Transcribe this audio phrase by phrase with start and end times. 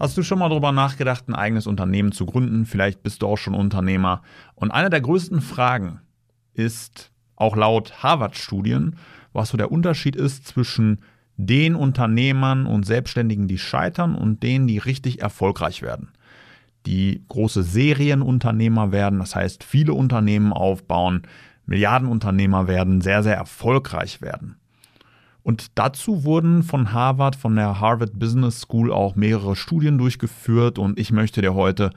[0.00, 2.64] Hast du schon mal darüber nachgedacht, ein eigenes Unternehmen zu gründen?
[2.64, 4.22] Vielleicht bist du auch schon Unternehmer.
[4.54, 6.00] Und eine der größten Fragen
[6.54, 8.96] ist, auch laut Harvard-Studien,
[9.34, 11.00] was so der Unterschied ist zwischen
[11.36, 16.08] den Unternehmern und Selbstständigen, die scheitern und denen, die richtig erfolgreich werden.
[16.86, 21.22] Die große Serienunternehmer werden, das heißt viele Unternehmen aufbauen,
[21.66, 24.56] Milliardenunternehmer werden, sehr, sehr erfolgreich werden.
[25.50, 30.96] Und dazu wurden von Harvard, von der Harvard Business School auch mehrere Studien durchgeführt und
[30.96, 31.90] ich möchte dir heute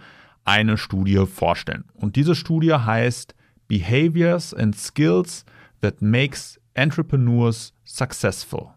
[0.43, 1.83] eine Studie vorstellen.
[1.93, 3.35] Und diese Studie heißt
[3.67, 5.45] Behaviors and Skills
[5.81, 8.69] that makes entrepreneurs successful.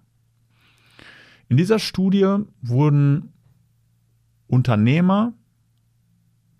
[1.48, 3.32] In dieser Studie wurden
[4.46, 5.32] Unternehmer,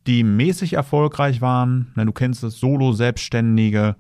[0.07, 3.95] die mäßig erfolgreich waren, du kennst es, Solo-Selbstständige,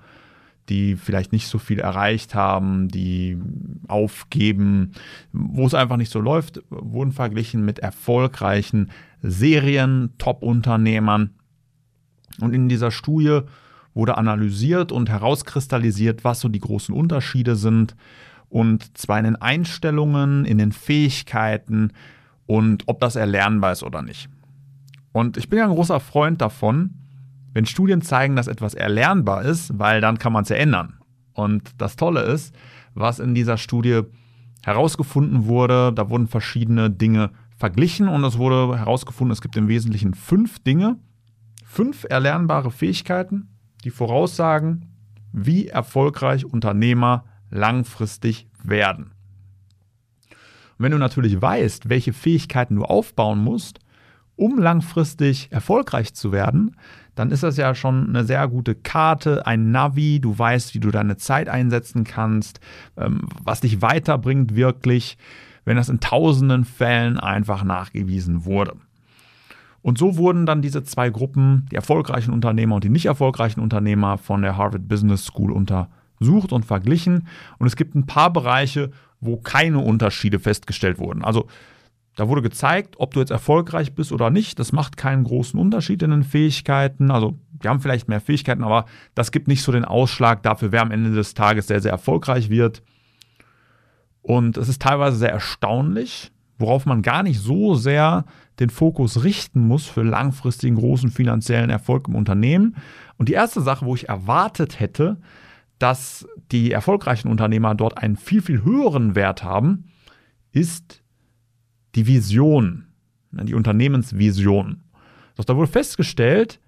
[0.68, 3.38] die vielleicht nicht so viel erreicht haben, die
[3.88, 4.92] aufgeben,
[5.32, 8.90] wo es einfach nicht so läuft, wurden verglichen mit erfolgreichen
[9.22, 11.30] Serien, Top-Unternehmern.
[12.40, 13.40] Und in dieser Studie
[13.94, 17.96] wurde analysiert und herauskristallisiert, was so die großen Unterschiede sind.
[18.48, 21.92] Und zwar in den Einstellungen, in den Fähigkeiten
[22.46, 24.28] und ob das erlernbar ist oder nicht.
[25.12, 26.90] Und ich bin ja ein großer Freund davon,
[27.56, 31.00] wenn Studien zeigen, dass etwas erlernbar ist, weil dann kann man es ja ändern.
[31.32, 32.54] Und das Tolle ist,
[32.92, 34.02] was in dieser Studie
[34.62, 40.12] herausgefunden wurde, da wurden verschiedene Dinge verglichen und es wurde herausgefunden, es gibt im Wesentlichen
[40.12, 40.98] fünf Dinge,
[41.64, 43.48] fünf erlernbare Fähigkeiten,
[43.84, 44.94] die voraussagen,
[45.32, 49.12] wie erfolgreich Unternehmer langfristig werden.
[50.76, 53.78] Und wenn du natürlich weißt, welche Fähigkeiten du aufbauen musst,
[54.36, 56.76] um langfristig erfolgreich zu werden,
[57.14, 60.90] dann ist das ja schon eine sehr gute Karte, ein Navi, du weißt, wie du
[60.90, 62.60] deine Zeit einsetzen kannst,
[62.96, 65.16] ähm, was dich weiterbringt wirklich,
[65.64, 68.74] wenn das in tausenden Fällen einfach nachgewiesen wurde.
[69.80, 74.18] Und so wurden dann diese zwei Gruppen, die erfolgreichen Unternehmer und die nicht erfolgreichen Unternehmer
[74.18, 77.28] von der Harvard Business School untersucht und verglichen.
[77.58, 81.24] Und es gibt ein paar Bereiche, wo keine Unterschiede festgestellt wurden.
[81.24, 81.46] Also
[82.16, 84.58] da wurde gezeigt, ob du jetzt erfolgreich bist oder nicht.
[84.58, 87.10] Das macht keinen großen Unterschied in den Fähigkeiten.
[87.10, 90.82] Also, die haben vielleicht mehr Fähigkeiten, aber das gibt nicht so den Ausschlag dafür, wer
[90.82, 92.82] am Ende des Tages sehr, sehr erfolgreich wird.
[94.22, 98.24] Und es ist teilweise sehr erstaunlich, worauf man gar nicht so sehr
[98.60, 102.76] den Fokus richten muss für langfristigen großen finanziellen Erfolg im Unternehmen.
[103.18, 105.18] Und die erste Sache, wo ich erwartet hätte,
[105.78, 109.90] dass die erfolgreichen Unternehmer dort einen viel, viel höheren Wert haben,
[110.52, 111.02] ist
[111.96, 112.84] die Vision,
[113.32, 114.82] ne, die Unternehmensvision.
[115.34, 116.60] Doch da wurde festgestellt,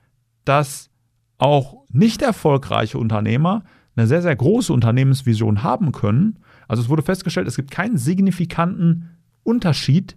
[0.45, 0.91] dass
[1.39, 3.63] auch nicht erfolgreiche Unternehmer
[3.95, 6.39] eine sehr, sehr große Unternehmensvision haben können.
[6.67, 9.11] Also es wurde festgestellt, es gibt keinen signifikanten
[9.43, 10.17] Unterschied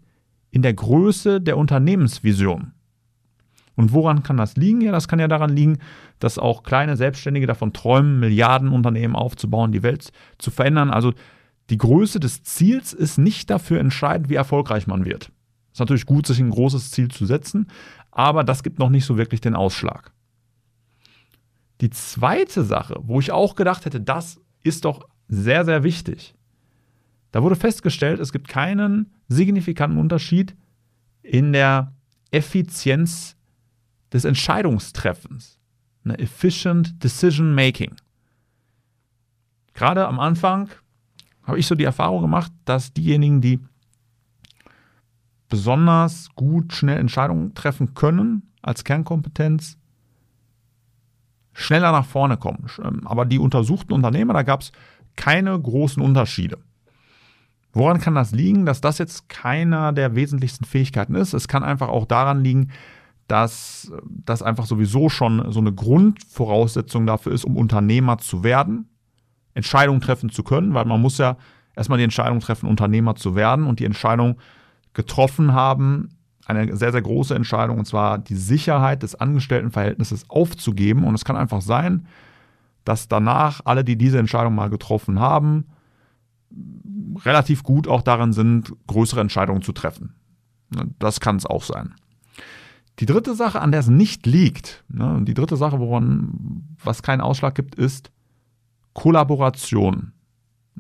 [0.52, 2.74] in der Größe der Unternehmensvision.
[3.76, 4.82] Und woran kann das liegen?
[4.82, 5.80] Ja, das kann ja daran liegen,
[6.20, 10.92] dass auch kleine Selbstständige davon träumen, Milliardenunternehmen aufzubauen, die Welt zu verändern.
[10.92, 11.14] Also
[11.72, 15.32] die Größe des Ziels ist nicht dafür entscheidend, wie erfolgreich man wird.
[15.68, 17.68] Es ist natürlich gut, sich ein großes Ziel zu setzen,
[18.12, 20.12] aber das gibt noch nicht so wirklich den Ausschlag.
[21.80, 26.36] Die zweite Sache, wo ich auch gedacht hätte, das ist doch sehr, sehr wichtig.
[27.32, 30.58] Da wurde festgestellt, es gibt keinen signifikanten Unterschied
[31.24, 31.94] in der
[32.32, 33.38] Effizienz
[34.12, 35.58] des Entscheidungstreffens.
[36.04, 37.96] Eine efficient decision making.
[39.74, 40.70] Gerade am Anfang
[41.44, 43.60] habe ich so die Erfahrung gemacht, dass diejenigen, die
[45.50, 49.78] besonders gut schnell Entscheidungen treffen können als Kernkompetenz,
[51.54, 52.68] schneller nach vorne kommen.
[52.84, 54.72] Ähm, aber die untersuchten Unternehmer, da gab es
[55.16, 56.58] keine großen Unterschiede.
[57.74, 61.34] Woran kann das liegen, dass das jetzt keiner der wesentlichsten Fähigkeiten ist?
[61.34, 62.72] Es kann einfach auch daran liegen,
[63.28, 68.90] dass das einfach sowieso schon so eine Grundvoraussetzung dafür ist, um Unternehmer zu werden.
[69.54, 71.38] Entscheidungen treffen zu können, weil man muss ja
[71.76, 74.38] erstmal die Entscheidung treffen, Unternehmer zu werden und die Entscheidung
[74.94, 76.10] getroffen haben,
[76.46, 81.04] eine sehr, sehr große Entscheidung, und zwar die Sicherheit des Angestelltenverhältnisses aufzugeben.
[81.04, 82.08] Und es kann einfach sein,
[82.84, 85.66] dass danach alle, die diese Entscheidung mal getroffen haben,
[87.24, 90.16] relativ gut auch darin sind, größere Entscheidungen zu treffen.
[91.00, 91.94] Das kann es auch sein.
[93.00, 97.22] Die dritte Sache, an der es nicht liegt, ne, die dritte Sache, woran was keinen
[97.22, 98.12] Ausschlag gibt, ist
[98.94, 100.14] Kollaboration.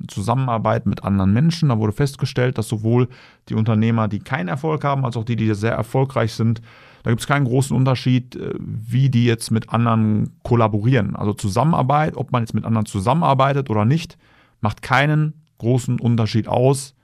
[0.07, 1.69] Zusammenarbeit mit anderen Menschen.
[1.69, 3.09] Da wurde festgestellt, dass sowohl
[3.49, 6.61] die Unternehmer, die keinen Erfolg haben, als auch die, die sehr erfolgreich sind,
[7.03, 11.15] da gibt es keinen großen Unterschied, äh, wie die jetzt mit anderen kollaborieren.
[11.15, 14.17] Also Zusammenarbeit, ob man jetzt mit anderen zusammenarbeitet oder nicht,
[14.61, 16.95] macht keinen großen Unterschied aus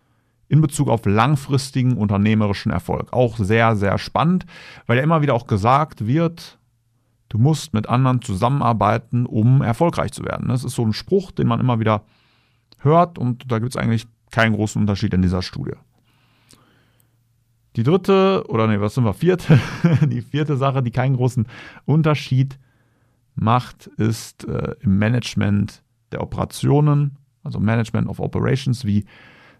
[0.49, 3.11] in Bezug auf langfristigen unternehmerischen Erfolg.
[3.11, 4.45] Auch sehr, sehr spannend,
[4.85, 6.57] weil ja immer wieder auch gesagt wird,
[7.29, 10.47] du musst mit anderen zusammenarbeiten, um erfolgreich zu werden.
[10.47, 12.03] Das ist so ein Spruch, den man immer wieder
[12.79, 15.75] hört und da gibt es eigentlich keinen großen Unterschied in dieser Studie.
[17.75, 19.59] Die dritte, oder nee, was sind wir, vierte,
[20.07, 21.47] die vierte Sache, die keinen großen
[21.85, 22.57] Unterschied
[23.35, 29.05] macht, ist äh, im Management der Operationen, also Management of Operations, wie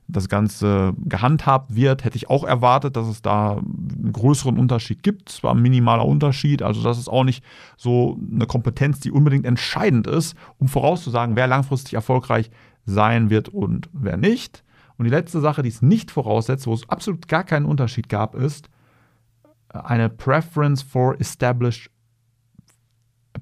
[0.07, 5.29] das Ganze gehandhabt wird, hätte ich auch erwartet, dass es da einen größeren Unterschied gibt.
[5.29, 7.43] Es war ein minimaler Unterschied, also das ist auch nicht
[7.75, 12.49] so eine Kompetenz, die unbedingt entscheidend ist, um vorauszusagen, wer langfristig erfolgreich
[12.85, 14.63] sein wird und wer nicht.
[14.97, 18.33] Und die letzte Sache, die es nicht voraussetzt, wo es absolut gar keinen Unterschied gab,
[18.33, 18.69] ist
[19.69, 21.91] eine Preference for established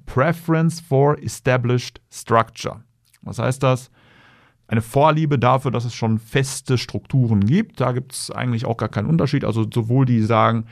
[0.04, 2.82] Preference for established structure.
[3.22, 3.90] Was heißt das?
[4.68, 7.80] Eine Vorliebe dafür, dass es schon feste Strukturen gibt.
[7.80, 9.44] Da gibt es eigentlich auch gar keinen Unterschied.
[9.44, 10.66] Also sowohl die sagen,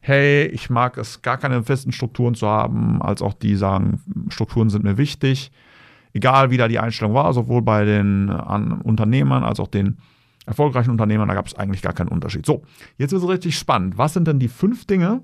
[0.00, 4.70] hey, ich mag es, gar keine festen Strukturen zu haben, als auch die sagen, Strukturen
[4.70, 5.50] sind mir wichtig
[6.16, 9.98] egal wie da die Einstellung war, sowohl bei den Unternehmern als auch den
[10.46, 12.46] erfolgreichen Unternehmern, da gab es eigentlich gar keinen Unterschied.
[12.46, 12.62] So,
[12.96, 13.98] jetzt ist es richtig spannend.
[13.98, 15.20] Was sind denn die fünf Dinge,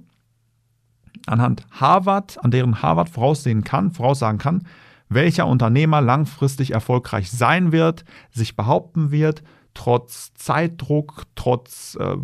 [1.27, 4.65] anhand Harvard, an deren Harvard voraussehen kann, voraussagen kann,
[5.15, 9.43] welcher Unternehmer langfristig erfolgreich sein wird, sich behaupten wird,
[9.75, 12.17] trotz Zeitdruck, trotz äh,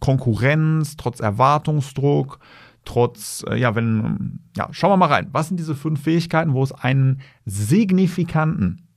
[0.00, 2.38] Konkurrenz, trotz Erwartungsdruck,
[2.84, 5.28] trotz, äh, ja, wenn, ja, schauen wir mal rein.
[5.32, 8.88] Was sind diese fünf Fähigkeiten, wo es einen signifikanten,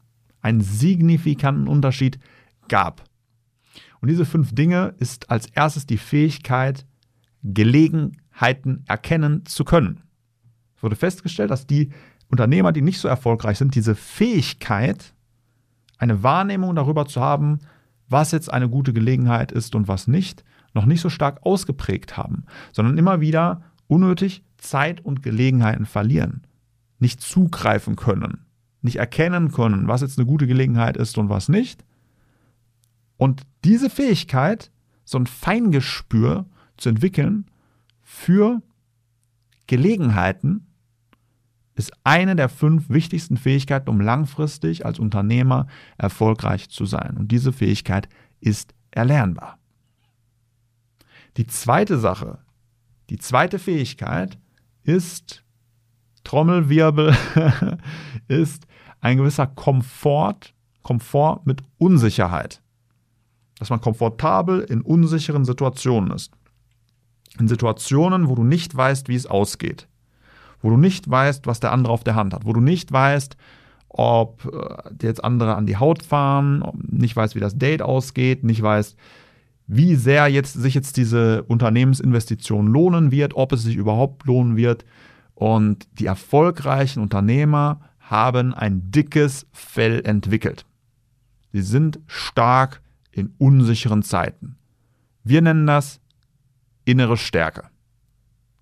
[0.41, 2.19] einen signifikanten Unterschied
[2.67, 3.03] gab?
[4.01, 6.85] Und diese fünf Dinge ist als erstes die Fähigkeit,
[7.43, 10.01] Gelegenheiten erkennen zu können.
[10.75, 11.91] Es wurde festgestellt, dass die
[12.29, 15.13] Unternehmer, die nicht so erfolgreich sind, diese Fähigkeit,
[15.97, 17.59] eine Wahrnehmung darüber zu haben,
[18.07, 20.43] was jetzt eine gute Gelegenheit ist und was nicht,
[20.73, 26.43] noch nicht so stark ausgeprägt haben, sondern immer wieder unnötig Zeit und Gelegenheiten verlieren,
[26.99, 28.45] nicht zugreifen können,
[28.81, 31.83] nicht erkennen können, was jetzt eine gute Gelegenheit ist und was nicht.
[33.17, 34.71] Und diese Fähigkeit,
[35.03, 36.45] so ein Feingespür
[36.77, 37.45] zu entwickeln
[38.01, 38.61] für
[39.67, 40.67] Gelegenheiten,
[41.79, 45.65] ist eine der fünf wichtigsten Fähigkeiten, um langfristig als Unternehmer
[45.97, 47.15] erfolgreich zu sein.
[47.17, 48.09] Und diese Fähigkeit
[48.41, 49.57] ist erlernbar.
[51.37, 52.39] Die zweite Sache,
[53.09, 54.37] die zweite Fähigkeit
[54.83, 55.45] ist,
[56.25, 57.15] Trommelwirbel,
[58.27, 58.67] ist
[58.99, 60.53] ein gewisser Komfort,
[60.83, 62.61] Komfort mit Unsicherheit.
[63.57, 66.33] Dass man komfortabel in unsicheren Situationen ist.
[67.39, 69.87] In Situationen, wo du nicht weißt, wie es ausgeht.
[70.61, 72.45] Wo du nicht weißt, was der andere auf der Hand hat.
[72.45, 73.37] Wo du nicht weißt,
[73.89, 78.61] ob äh, jetzt andere an die Haut fahren, nicht weißt, wie das Date ausgeht, nicht
[78.61, 78.95] weißt,
[79.67, 84.85] wie sehr jetzt sich jetzt diese Unternehmensinvestition lohnen wird, ob es sich überhaupt lohnen wird.
[85.35, 90.65] Und die erfolgreichen Unternehmer haben ein dickes Fell entwickelt.
[91.51, 92.81] Sie sind stark
[93.11, 94.57] in unsicheren Zeiten.
[95.23, 96.01] Wir nennen das
[96.85, 97.65] innere Stärke.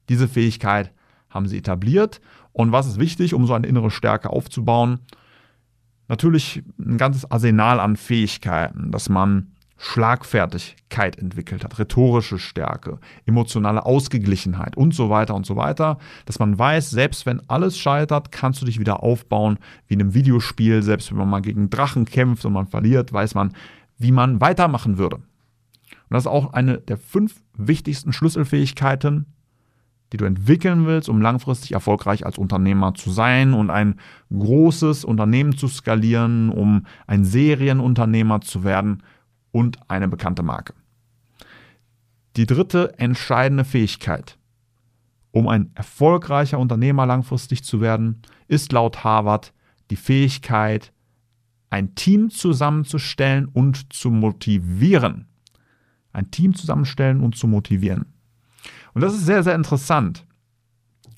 [0.10, 0.92] Diese Fähigkeit
[1.30, 2.22] haben sie etabliert.
[2.54, 5.00] Und was ist wichtig, um so eine innere Stärke aufzubauen?
[6.08, 14.76] Natürlich ein ganzes Arsenal an Fähigkeiten, dass man Schlagfertigkeit entwickelt hat, rhetorische Stärke, emotionale Ausgeglichenheit
[14.76, 18.66] und so weiter und so weiter, dass man weiß, selbst wenn alles scheitert, kannst du
[18.66, 22.54] dich wieder aufbauen, wie in einem Videospiel, selbst wenn man mal gegen Drachen kämpft und
[22.54, 23.54] man verliert, weiß man,
[24.00, 25.18] wie man weitermachen würde.
[25.18, 29.28] Und das ist auch eine der fünf wichtigsten Schlüsselfähigkeiten,
[30.12, 34.00] die du entwickeln willst, um langfristig erfolgreich als Unternehmer zu sein und ein
[34.32, 39.04] großes Unternehmen zu skalieren, um ein Serienunternehmer zu werden,
[39.52, 40.74] und eine bekannte Marke.
[42.36, 44.38] Die dritte entscheidende Fähigkeit,
[45.32, 49.54] um ein erfolgreicher Unternehmer langfristig zu werden, ist laut Harvard
[49.90, 50.94] die Fähigkeit,
[51.70, 55.28] ein Team zusammenzustellen und zu motivieren.
[56.14, 58.14] Ein Team zusammenstellen und zu motivieren.
[58.94, 60.26] Und das ist sehr, sehr interessant,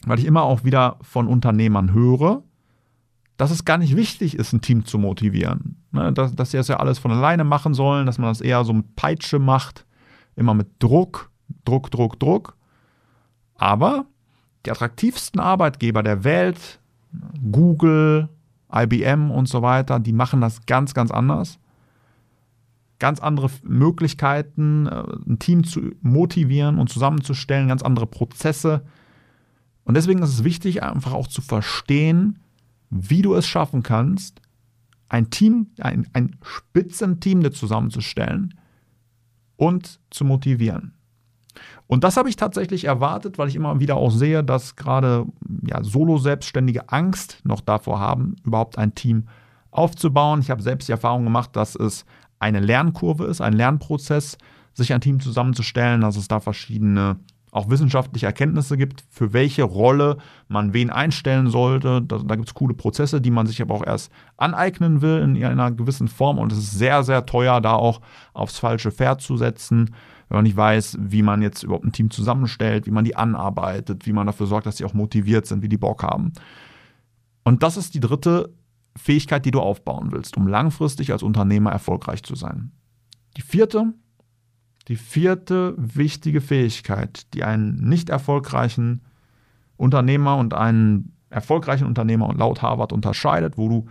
[0.05, 2.43] weil ich immer auch wieder von Unternehmern höre,
[3.37, 5.77] dass es gar nicht wichtig ist, ein Team zu motivieren.
[5.91, 8.73] Ne, dass, sie das ja alles von alleine machen sollen, dass man das eher so
[8.73, 9.85] mit Peitsche macht,
[10.35, 11.31] immer mit Druck.
[11.65, 12.55] Druck, Druck, Druck.
[13.55, 14.05] Aber
[14.65, 16.79] die attraktivsten Arbeitgeber der Welt,
[17.51, 18.29] Google,
[18.73, 21.59] IBM und so weiter, die machen das ganz, ganz anders.
[22.99, 28.83] Ganz andere Möglichkeiten, äh, ein Team zu motivieren und zusammenzustellen, ganz andere Prozesse.
[29.83, 32.39] Und deswegen ist es wichtig, einfach auch zu verstehen,
[32.89, 34.41] wie du es schaffen kannst,
[35.07, 38.53] ein Team, ein, ein Spitzenteam zusammenzustellen
[39.55, 40.93] und zu motivieren.
[41.87, 45.25] Und das habe ich tatsächlich erwartet, weil ich immer wieder auch sehe, dass gerade
[45.65, 49.27] ja, Solo-Selbstständige Angst noch davor haben, überhaupt ein Team
[49.71, 50.41] aufzubauen.
[50.41, 52.05] Ich habe selbst die Erfahrung gemacht, dass es
[52.39, 54.37] eine Lernkurve ist, ein Lernprozess,
[54.73, 57.17] sich ein Team zusammenzustellen, dass es da verschiedene
[57.51, 60.17] auch wissenschaftliche Erkenntnisse gibt, für welche Rolle
[60.47, 62.01] man wen einstellen sollte.
[62.01, 65.43] Da, da gibt es coole Prozesse, die man sich aber auch erst aneignen will in
[65.43, 66.37] einer gewissen Form.
[66.37, 68.01] Und es ist sehr, sehr teuer, da auch
[68.33, 69.95] aufs falsche Pferd zu setzen,
[70.27, 74.05] wenn man nicht weiß, wie man jetzt überhaupt ein Team zusammenstellt, wie man die anarbeitet,
[74.05, 76.33] wie man dafür sorgt, dass sie auch motiviert sind, wie die Bock haben.
[77.43, 78.53] Und das ist die dritte
[78.99, 82.71] Fähigkeit, die du aufbauen willst, um langfristig als Unternehmer erfolgreich zu sein.
[83.37, 83.93] Die vierte
[84.89, 89.01] die vierte wichtige Fähigkeit, die einen nicht erfolgreichen
[89.77, 93.85] Unternehmer und einen erfolgreichen Unternehmer und laut Harvard unterscheidet, wo du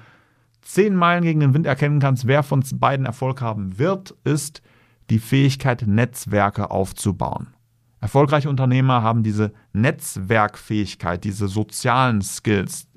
[0.61, 4.61] zehn Meilen gegen den Wind erkennen kannst, wer von beiden Erfolg haben wird, ist
[5.09, 7.55] die Fähigkeit, Netzwerke aufzubauen.
[8.01, 12.88] Erfolgreiche Unternehmer haben diese Netzwerkfähigkeit, diese sozialen Skills,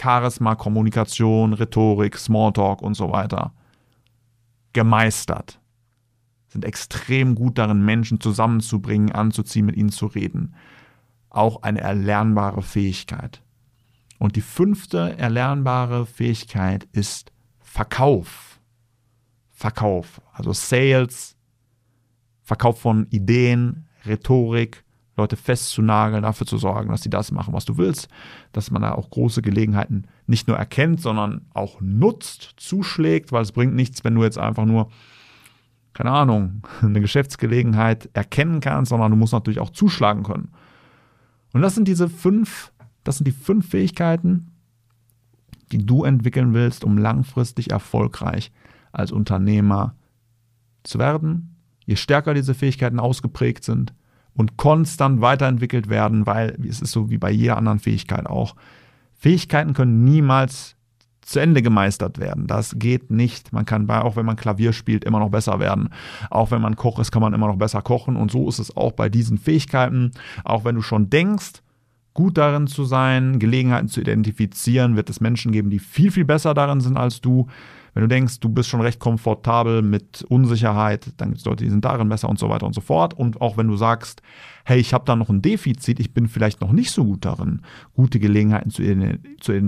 [0.00, 3.52] Charisma, Kommunikation, Rhetorik, Smalltalk und so weiter
[4.72, 5.60] gemeistert
[6.52, 10.54] sind extrem gut darin, Menschen zusammenzubringen, anzuziehen, mit ihnen zu reden.
[11.30, 13.42] Auch eine erlernbare Fähigkeit.
[14.18, 18.60] Und die fünfte erlernbare Fähigkeit ist Verkauf.
[19.50, 21.36] Verkauf, also Sales,
[22.42, 24.84] Verkauf von Ideen, Rhetorik,
[25.16, 28.08] Leute festzunageln, dafür zu sorgen, dass sie das machen, was du willst,
[28.52, 33.52] dass man da auch große Gelegenheiten nicht nur erkennt, sondern auch nutzt, zuschlägt, weil es
[33.52, 34.88] bringt nichts, wenn du jetzt einfach nur
[35.94, 40.50] keine Ahnung, eine Geschäftsgelegenheit erkennen kannst, sondern du musst natürlich auch zuschlagen können.
[41.52, 42.72] Und das sind diese fünf,
[43.04, 44.52] das sind die fünf Fähigkeiten,
[45.70, 48.52] die du entwickeln willst, um langfristig erfolgreich
[48.90, 49.94] als Unternehmer
[50.82, 51.56] zu werden.
[51.84, 53.92] Je stärker diese Fähigkeiten ausgeprägt sind
[54.34, 58.54] und konstant weiterentwickelt werden, weil es ist so wie bei jeder anderen Fähigkeit auch.
[59.14, 60.76] Fähigkeiten können niemals
[61.20, 62.46] zu Ende gemeistert werden.
[62.46, 63.52] Das geht nicht.
[63.52, 65.90] Man kann bei, auch wenn man Klavier spielt, immer noch besser werden.
[66.30, 68.16] Auch wenn man Koch ist, kann man immer noch besser kochen.
[68.16, 70.10] Und so ist es auch bei diesen Fähigkeiten.
[70.44, 71.62] Auch wenn du schon denkst,
[72.14, 76.54] gut darin zu sein, Gelegenheiten zu identifizieren, wird es Menschen geben, die viel, viel besser
[76.54, 77.46] darin sind als du.
[77.94, 81.70] Wenn du denkst, du bist schon recht komfortabel mit Unsicherheit, dann gibt es Leute, die
[81.70, 83.12] sind darin besser und so weiter und so fort.
[83.14, 84.22] Und auch wenn du sagst,
[84.64, 87.62] hey, ich habe da noch ein Defizit, ich bin vielleicht noch nicht so gut darin,
[87.94, 88.82] gute Gelegenheiten zu,
[89.40, 89.52] zu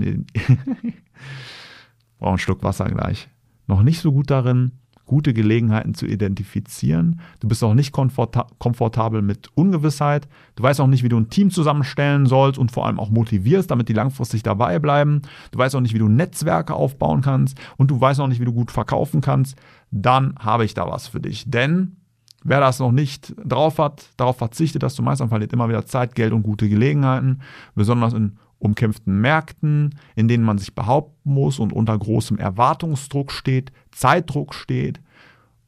[2.19, 3.29] brauche einen Schluck Wasser gleich.
[3.67, 4.73] Noch nicht so gut darin,
[5.07, 7.21] gute Gelegenheiten zu identifizieren.
[7.41, 10.29] Du bist auch nicht komfortabel mit Ungewissheit.
[10.57, 13.71] Du weißt auch nicht, wie du ein Team zusammenstellen sollst und vor allem auch motivierst,
[13.71, 15.23] damit die langfristig dabei bleiben.
[15.51, 18.47] Du weißt auch nicht, wie du Netzwerke aufbauen kannst und du weißt auch nicht, wie
[18.47, 19.57] du gut verkaufen kannst.
[19.91, 21.51] Dann habe ich da was für dich.
[21.51, 21.97] Denn
[22.43, 26.15] wer das noch nicht drauf hat, darauf verzichtet, dass du meistens verliert immer wieder Zeit,
[26.15, 27.41] Geld und gute Gelegenheiten,
[27.75, 33.73] besonders in umkämpften Märkten, in denen man sich behaupten muss und unter großem Erwartungsdruck steht,
[33.91, 35.01] Zeitdruck steht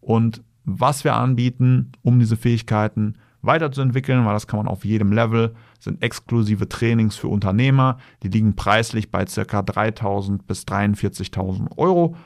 [0.00, 5.54] und was wir anbieten, um diese Fähigkeiten weiterzuentwickeln, weil das kann man auf jedem Level,
[5.78, 9.60] sind exklusive Trainings für Unternehmer, die liegen preislich bei ca.
[9.60, 12.16] 3.000 bis 43.000 Euro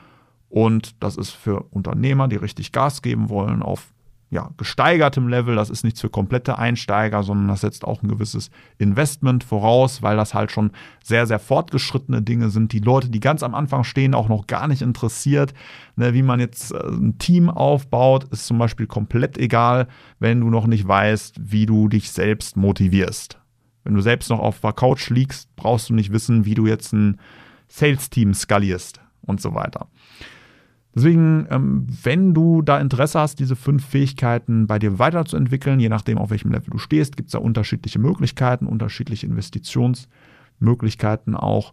[0.49, 3.93] und das ist für Unternehmer, die richtig Gas geben wollen, auf
[4.31, 5.55] ja, gesteigertem Level.
[5.55, 10.15] Das ist nichts für komplette Einsteiger, sondern das setzt auch ein gewisses Investment voraus, weil
[10.15, 10.71] das halt schon
[11.03, 12.71] sehr, sehr fortgeschrittene Dinge sind.
[12.71, 15.53] Die Leute, die ganz am Anfang stehen, auch noch gar nicht interessiert,
[15.97, 20.49] ne, wie man jetzt äh, ein Team aufbaut, ist zum Beispiel komplett egal, wenn du
[20.49, 23.37] noch nicht weißt, wie du dich selbst motivierst.
[23.83, 26.93] Wenn du selbst noch auf der Couch liegst, brauchst du nicht wissen, wie du jetzt
[26.93, 27.19] ein
[27.67, 29.87] Sales-Team skalierst und so weiter.
[30.93, 36.17] Deswegen, ähm, wenn du da Interesse hast, diese fünf Fähigkeiten bei dir weiterzuentwickeln, je nachdem,
[36.17, 41.71] auf welchem Level du stehst, gibt es da unterschiedliche Möglichkeiten, unterschiedliche Investitionsmöglichkeiten auch.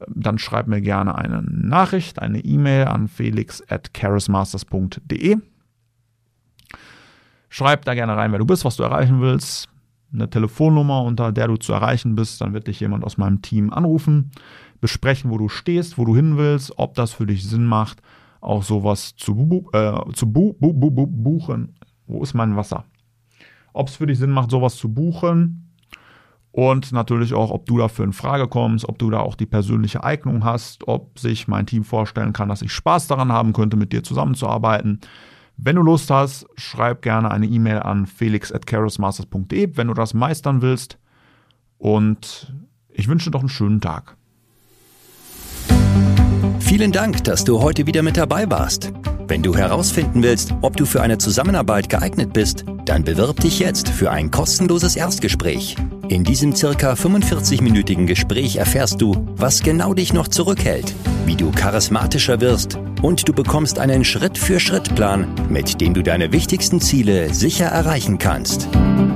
[0.00, 5.36] Ähm, dann schreib mir gerne eine Nachricht, eine E-Mail an felix at charismasters.de.
[7.48, 9.68] Schreib da gerne rein, wer du bist, was du erreichen willst,
[10.12, 13.72] eine Telefonnummer, unter der du zu erreichen bist, dann wird dich jemand aus meinem Team
[13.72, 14.32] anrufen,
[14.80, 18.02] besprechen, wo du stehst, wo du hin willst, ob das für dich Sinn macht
[18.40, 21.74] auch sowas zu, bu äh, zu bu bu bu buchen.
[22.06, 22.84] Wo ist mein Wasser?
[23.76, 25.62] ob es für dich Sinn macht, sowas zu buchen.
[26.50, 30.02] Und natürlich auch, ob du dafür in Frage kommst, ob du da auch die persönliche
[30.02, 33.92] Eignung hast, ob sich mein Team vorstellen kann, dass ich Spaß daran haben könnte, mit
[33.92, 35.00] dir zusammenzuarbeiten.
[35.58, 40.98] Wenn du Lust hast, schreib gerne eine E-Mail an felix.carosmasters.de, wenn du das meistern willst.
[41.76, 42.54] Und
[42.88, 44.16] ich wünsche dir doch einen schönen Tag.
[46.66, 48.92] Vielen Dank, dass du heute wieder mit dabei warst.
[49.28, 53.88] Wenn du herausfinden willst, ob du für eine Zusammenarbeit geeignet bist, dann bewirb dich jetzt
[53.88, 55.76] für ein kostenloses Erstgespräch.
[56.08, 60.92] In diesem circa 45-minütigen Gespräch erfährst du, was genau dich noch zurückhält,
[61.24, 67.32] wie du charismatischer wirst und du bekommst einen Schritt-für-Schritt-Plan, mit dem du deine wichtigsten Ziele
[67.32, 68.66] sicher erreichen kannst.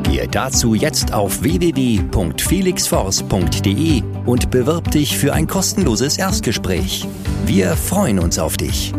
[0.05, 7.05] Gehe dazu jetzt auf www.felixforce.de und bewirb dich für ein kostenloses Erstgespräch.
[7.47, 8.93] Wir freuen uns auf dich.